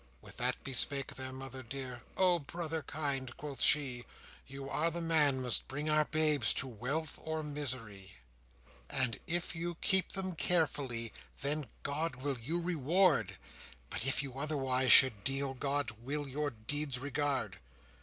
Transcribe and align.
With 0.19 0.37
that 0.37 0.63
bespake 0.63 1.13
their 1.13 1.31
mother 1.31 1.61
dear: 1.61 2.01
"O 2.17 2.39
brother 2.39 2.81
kind," 2.81 3.37
quoth 3.37 3.61
she, 3.61 4.03
"You 4.47 4.67
are 4.67 4.89
the 4.89 4.99
man 4.99 5.43
must 5.43 5.67
bring 5.67 5.91
our 5.91 6.05
babes 6.05 6.55
To 6.55 6.67
wealth 6.67 7.19
or 7.21 7.43
misery. 7.43 8.13
"And 8.89 9.19
if 9.27 9.55
you 9.55 9.75
keep 9.75 10.13
them 10.13 10.35
carefully, 10.35 11.13
Then 11.43 11.65
God 11.83 12.15
will 12.15 12.39
you 12.39 12.59
reward; 12.59 13.37
But 13.91 14.07
if 14.07 14.23
you 14.23 14.39
otherwise 14.39 14.91
should 14.91 15.23
deal, 15.23 15.53
God 15.53 15.91
will 15.91 16.27
your 16.27 16.49
deeds 16.49 16.97
regard." 16.97 17.59